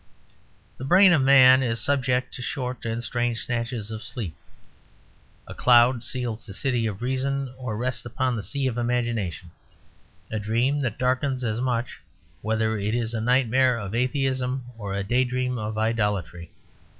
[0.79, 4.35] The brain of man is subject to short and strange snatches of sleep.
[5.45, 9.51] A cloud seals the city of reason or rests upon the sea of imagination;
[10.31, 11.99] a dream that darkens as much,
[12.41, 16.49] whether it is a nightmare of atheism or a daydream of idolatry.